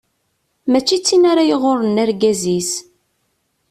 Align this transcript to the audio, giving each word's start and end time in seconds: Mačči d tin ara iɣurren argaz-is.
Mačči 0.71 0.97
d 0.99 1.03
tin 1.05 1.23
ara 1.31 1.43
iɣurren 1.47 2.01
argaz-is. 2.03 2.71